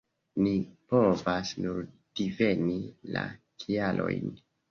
Ni 0.43 0.53
povas 0.93 1.51
nur 1.65 1.83
diveni 2.21 2.79
la 3.17 3.25
kialojn. 3.65 4.35